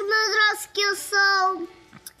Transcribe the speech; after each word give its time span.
que 0.00 0.02
medroso 0.02 0.68
que 0.72 0.80
eu 0.80 0.96
sou. 0.96 1.68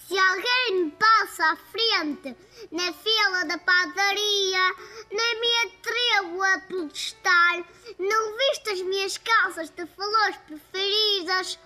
Se 0.06 0.18
alguém 0.18 0.84
me 0.84 0.90
passa 0.90 1.52
à 1.52 1.56
frente 1.56 2.36
na 2.70 2.92
fila 2.92 3.44
da 3.46 3.56
padaria, 3.56 4.74
nem 5.10 5.40
me 5.40 5.56
atrevo 5.64 6.42
a 6.42 6.58
protestar. 6.58 7.64
Não 7.98 8.36
viste 8.36 8.70
as 8.70 8.82
minhas 8.82 9.16
calças 9.16 9.70
de 9.70 9.86
flores 9.86 10.36
preferidas, 10.46 11.58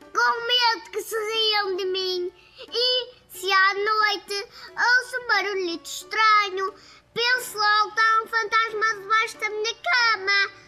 com 0.00 0.46
medo 0.46 0.90
que 0.90 1.02
se 1.02 1.14
riam 1.14 1.76
de 1.76 1.84
mim. 1.84 2.32
E 2.72 3.14
se 3.28 3.52
à 3.52 3.74
noite 3.74 4.48
ouço 4.70 5.16
um 5.22 5.26
barulhito 5.28 5.88
estranho, 5.88 6.74
penso 7.14 7.58
logo 7.58 7.90
está 7.90 8.22
um 8.22 8.26
fantasma 8.26 8.94
debaixo 8.94 9.38
da 9.38 9.50
minha 9.50 9.74
cama. 9.74 10.59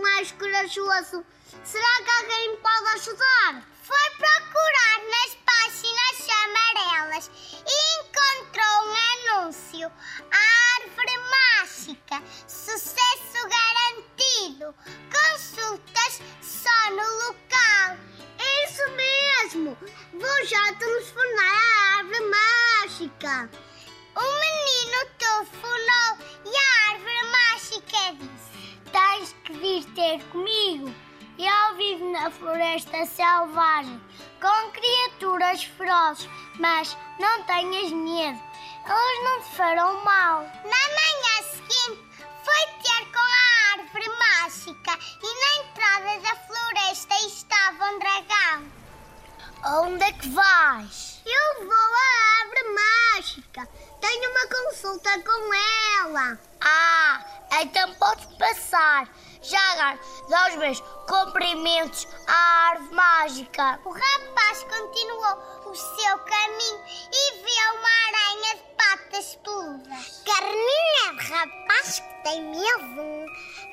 Mais 0.00 0.32
corajoso. 0.32 1.24
Será 1.64 2.02
que 2.02 2.10
alguém 2.10 2.50
me 2.50 2.56
pode 2.58 2.88
ajudar? 2.94 3.62
Foi 3.82 4.10
procurar 4.16 4.98
nas 5.10 5.34
páginas 5.46 6.28
amarelas 6.44 7.30
e 7.66 8.00
encontrou 8.00 8.74
um 8.84 9.42
anúncio. 9.42 9.90
A 10.30 10.82
árvore 10.82 11.18
mágica, 11.30 12.22
sucesso 12.46 13.48
garantido. 13.48 14.74
Consultas 15.10 16.20
só 16.42 16.90
no 16.90 17.26
local. 17.26 17.96
Isso 18.64 18.90
mesmo! 18.92 19.78
Vou 20.12 20.46
já 20.46 20.72
telefonar 20.74 21.54
à 21.54 21.98
árvore 21.98 22.20
mágica. 22.20 23.50
O 24.14 24.40
menino 24.40 25.06
telefonou 25.18 26.18
comigo. 30.30 30.94
Eu 31.38 31.76
vivo 31.76 32.10
na 32.10 32.30
floresta 32.30 33.04
selvagem 33.04 34.00
com 34.40 34.70
criaturas 34.72 35.62
ferozes, 35.64 36.28
mas 36.58 36.96
não 37.18 37.42
tenhas 37.44 37.90
medo, 37.92 38.40
elas 38.86 39.24
não 39.24 39.42
te 39.42 39.56
farão 39.56 40.04
mal. 40.04 40.42
Na 40.42 40.82
manhã 40.98 41.42
seguinte, 41.52 42.02
foi 42.42 42.66
ter 42.82 43.12
com 43.12 43.18
a 43.18 43.72
árvore 43.72 44.08
mágica 44.18 44.98
e 45.22 45.28
na 45.40 45.64
entrada 45.64 46.20
da 46.20 46.36
floresta 46.46 47.14
estava 47.26 47.84
um 47.84 47.98
dragão. 47.98 48.78
Onde 49.84 50.04
é 50.04 50.12
que 50.12 50.28
vais? 50.30 51.20
Eu 51.26 51.66
vou 51.66 51.74
à 51.74 52.40
árvore 52.40 52.64
mágica. 53.14 53.68
Tenho 54.00 54.30
uma 54.30 54.46
consulta 54.46 55.20
com 55.20 55.54
ela. 55.54 56.38
Ah, 56.60 57.24
então 57.52 57.94
podes 57.94 58.26
passar. 58.36 59.08
Já 59.40 59.60
agora, 59.72 59.98
dá 60.28 60.48
os 60.48 60.56
meus 60.56 60.80
cumprimentos 61.06 62.06
à 62.26 62.70
árvore 62.70 62.88
mágica. 62.92 63.80
O 63.84 63.90
rapaz 63.90 64.64
continuou 64.64 65.38
o 65.66 65.74
seu 65.74 66.18
caminho 66.18 66.80
e 67.12 67.34
viu 67.36 67.74
uma 67.74 67.88
aranha 68.08 68.56
de 68.56 68.62
patas 68.76 69.34
peludas. 69.36 70.22
Carninha 70.24 71.14
de 71.16 71.32
rapaz 71.32 72.00
que 72.00 72.22
tem 72.24 72.42
medo. 72.42 73.26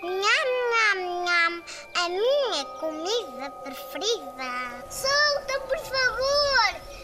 Nham, 0.04 0.46
nham, 0.72 1.26
nham. 1.26 1.64
A 1.96 2.10
minha 2.10 2.66
comida 2.80 3.50
preferida. 3.64 4.86
Solta, 4.90 5.60
por 5.62 5.80
favor. 5.80 6.95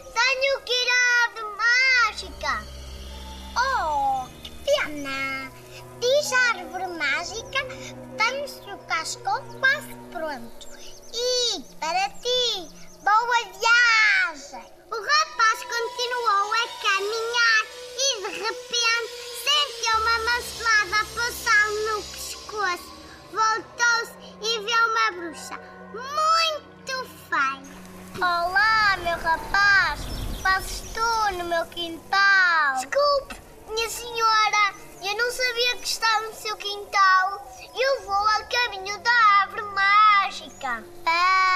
Para 11.82 12.10
ti, 12.10 12.70
boa 13.04 13.40
viagem! 13.58 14.72
O 14.92 14.96
rapaz 14.96 15.64
continuou 15.64 16.54
a 16.54 16.68
caminhar 16.80 17.64
e 17.98 18.22
de 18.22 18.30
repente 18.38 19.10
sentiu 19.42 19.98
uma 20.00 20.20
macelada 20.20 20.98
a 21.02 21.06
passar 21.16 21.68
no 21.90 22.04
pescoço. 22.04 22.94
Voltou-se 23.32 24.14
e 24.42 24.60
viu 24.60 24.90
uma 24.90 25.12
bruxa 25.14 25.60
muito 25.92 27.10
feia. 27.28 27.74
Olá, 28.18 28.98
meu 28.98 29.18
rapaz! 29.18 30.02
Fazes 30.44 30.82
tu 30.94 31.34
no 31.34 31.46
meu 31.46 31.66
quintal? 31.66 32.76
Desculpe, 32.76 33.42
minha 33.70 33.90
senhora, 33.90 34.76
eu 35.02 35.18
não 35.18 35.32
sabia 35.32 35.78
que 35.78 35.88
estava 35.88 36.28
no 36.28 36.36
seu 36.36 36.56
quintal. 36.58 37.52
Eu 37.74 38.06
vou 38.06 38.14
ao 38.14 38.48
caminho 38.48 39.00
da 39.00 39.12
árvore 39.42 39.64
mágica. 39.64 40.84
Não 41.06 41.51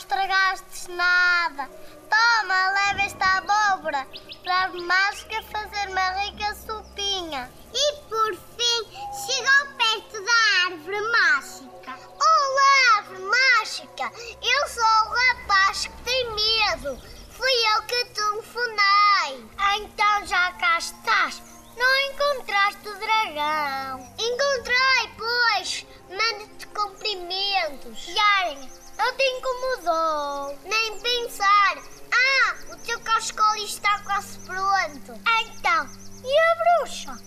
estragaste 0.00 0.90
nada. 0.92 1.68
Toma, 2.08 2.70
leva 2.70 3.02
esta 3.02 3.36
abóbora 3.36 4.06
para 4.42 4.54
a 4.54 4.62
árvore 4.62 4.82
mágica 4.82 5.42
fazer 5.42 5.88
uma 5.90 6.10
rica 6.20 6.54
sopinha. 6.54 7.50
E 7.72 7.96
por 8.08 8.34
fim, 8.34 8.80
chegou 9.26 9.76
perto 9.76 10.24
da 10.24 10.72
árvore 10.72 11.00
mágica. 11.00 11.98
Olá, 12.18 12.96
árvore 12.96 13.24
mágica! 13.24 14.10
Eu 14.42 14.68
sou 14.68 14.82
o 14.82 15.14
rapaz 15.14 15.86
que 15.86 16.02
tem 16.02 16.30
medo. 16.30 16.98
Fui 17.30 17.52
eu 17.74 17.82
que 17.82 18.04
telefonei. 18.06 19.50
Então 19.76 20.26
já 20.26 20.52
cá 20.54 20.78
estás. 20.78 21.42
Não 21.76 22.00
encontraste 22.10 22.88
o 22.88 22.98
dragão. 22.98 24.14
Encontrei, 24.18 25.14
pois. 25.16 25.86
Mando-te 26.08 26.66
cumprimentos. 26.68 28.08
Yaren, 28.08 28.79
não 29.10 29.16
te 29.16 29.24
incomodou. 29.24 30.58
Nem 30.64 31.00
pensar. 31.00 31.78
Ah, 32.12 32.54
o 32.72 32.76
teu 32.78 33.00
cascolo 33.00 33.56
está 33.56 33.98
quase 34.04 34.38
pronto. 34.40 35.20
Então, 35.42 35.88
e 36.24 36.38
a 36.38 36.80
bruxa? 36.84 37.18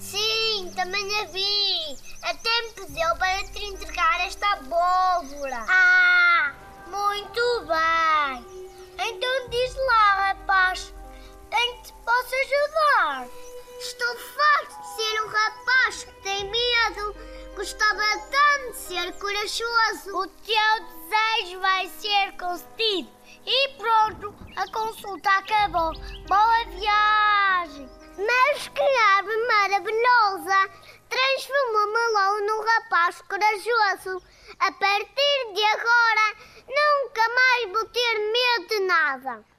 Sim, 0.00 0.72
também 0.76 1.20
a 1.20 1.24
vi. 1.26 1.98
Até 2.22 2.62
me 2.62 2.72
pediu 2.72 3.16
para 3.16 3.44
te 3.48 3.64
entregar 3.64 4.26
esta 4.26 4.46
abóbora. 4.52 5.64
Ah, 5.68 6.52
muito 6.86 7.66
bem. 7.66 8.76
Então 8.98 9.48
diz 9.50 9.74
lá, 9.74 10.28
rapaz, 10.28 10.92
em 11.52 11.76
que 11.76 11.82
te 11.84 11.92
posso 12.04 12.34
ajudar? 12.34 13.28
Estou 13.78 14.16
farto 14.16 14.45
Gostava 17.66 18.00
tanto 18.30 18.70
de 18.70 18.78
ser 18.78 19.12
corajoso. 19.18 20.16
O 20.16 20.28
teu 20.28 20.86
desejo 20.86 21.60
vai 21.60 21.88
ser 21.88 22.30
concedido. 22.38 23.10
E 23.44 23.68
pronto, 23.70 24.32
a 24.54 24.70
consulta 24.70 25.28
acabou. 25.30 25.90
Boa 26.28 26.64
viagem! 26.66 27.90
Mas 28.18 28.68
que 28.68 28.80
árvore 28.80 29.46
maravilhosa! 29.48 30.70
Transformou-me 31.08 32.12
logo 32.12 32.46
num 32.46 32.64
rapaz 32.64 33.20
corajoso. 33.22 34.22
A 34.60 34.70
partir 34.70 35.52
de 35.52 35.64
agora, 35.64 36.36
nunca 36.68 37.28
mais 37.34 37.72
vou 37.72 37.84
ter 37.86 38.18
medo 38.30 38.68
de 38.68 38.80
nada. 38.86 39.55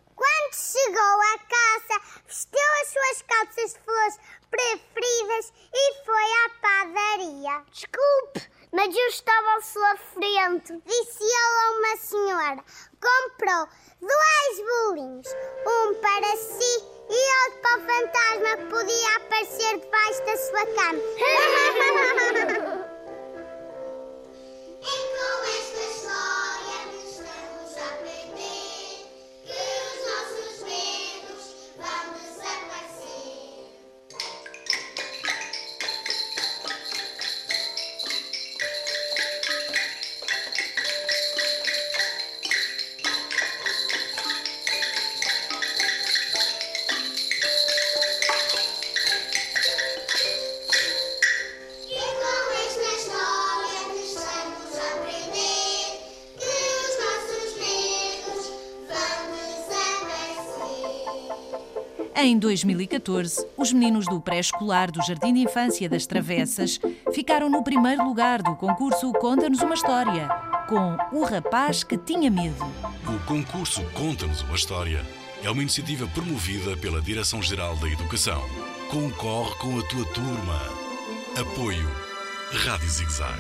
Quando 0.48 0.56
chegou 0.56 1.02
à 1.02 1.38
casa, 1.40 2.02
vestiu 2.26 2.72
as 2.82 2.88
suas 2.88 3.22
calças 3.24 3.74
de 3.74 3.80
flores 3.82 4.18
preferidas 4.50 5.54
e 5.74 6.06
foi 6.06 6.24
à 6.24 6.50
padaria. 6.62 7.66
Desculpe, 7.70 8.50
mas 8.72 8.96
eu 8.96 9.08
estava 9.08 9.58
à 9.58 9.62
sua 9.62 9.98
frente, 9.98 10.82
disse 10.86 11.24
ele 11.24 11.34
a 11.34 11.72
uma 11.72 11.98
senhora. 11.98 12.64
Comprou 13.02 13.68
dois 14.00 14.60
bolinhos, 14.70 15.28
um 15.68 15.94
para 15.96 16.38
si 16.38 16.84
e 17.10 17.44
outro 17.44 17.62
para 17.62 17.78
o 17.78 17.86
fantasma 17.86 18.58
que 18.58 18.66
podia 18.70 19.16
aparecer 19.18 19.80
debaixo 19.80 20.26
da 20.26 20.38
sua 20.38 20.66
cama. 20.76 21.02
Em 62.20 62.36
2014, 62.40 63.46
os 63.56 63.72
meninos 63.72 64.08
do 64.08 64.20
pré-escolar 64.20 64.92
do 64.92 65.06
Jardim 65.06 65.36
de 65.36 65.42
Infância 65.42 65.88
das 65.88 66.08
Travessas 66.08 66.80
ficaram 67.14 67.48
no 67.48 67.64
primeiro 67.64 68.04
lugar 68.04 68.42
do 68.42 68.56
concurso 68.56 69.14
Conta-nos 69.14 69.62
uma 69.62 69.76
História, 69.76 70.28
com 70.68 70.98
O 71.16 71.24
Rapaz 71.24 71.84
que 71.84 71.96
Tinha 71.96 72.32
Medo. 72.32 72.66
O 73.06 73.20
concurso 73.28 73.84
Conta-nos 73.94 74.42
uma 74.42 74.56
História 74.56 75.06
é 75.44 75.52
uma 75.52 75.62
iniciativa 75.62 76.08
promovida 76.08 76.76
pela 76.76 77.00
Direção-Geral 77.04 77.76
da 77.76 77.88
Educação. 77.88 78.42
Concorre 78.90 79.54
com 79.60 79.78
a 79.78 79.84
tua 79.84 80.06
turma. 80.06 80.60
Apoio 81.40 81.88
Rádio 82.52 82.90
Zigzag. 82.90 83.38